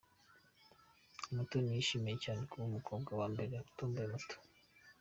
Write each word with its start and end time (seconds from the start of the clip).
Umutoni 1.31 1.69
yishimiye 1.75 2.17
cyane 2.23 2.41
kuba 2.49 2.63
umukobwa 2.69 3.11
wa 3.19 3.27
mbere 3.33 3.53
utomboye 3.69 4.07
Moto. 4.13 4.35